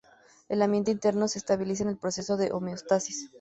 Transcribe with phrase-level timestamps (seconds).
[0.49, 3.29] El ambiente interno se estabiliza en el proceso de homeostasis.